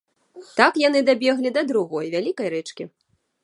[0.59, 2.83] Так яны дабеглі да другой, вялікай рэчкі.